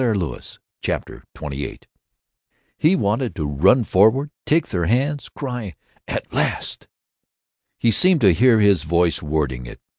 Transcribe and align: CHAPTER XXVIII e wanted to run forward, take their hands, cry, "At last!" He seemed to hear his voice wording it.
CHAPTER 0.81 1.23
XXVIII 1.39 1.79
e 2.83 2.95
wanted 2.95 3.35
to 3.35 3.45
run 3.45 3.83
forward, 3.83 4.31
take 4.47 4.69
their 4.69 4.87
hands, 4.87 5.29
cry, 5.29 5.75
"At 6.07 6.33
last!" 6.33 6.87
He 7.77 7.91
seemed 7.91 8.21
to 8.21 8.33
hear 8.33 8.59
his 8.59 8.81
voice 8.81 9.21
wording 9.21 9.67
it. 9.67 9.79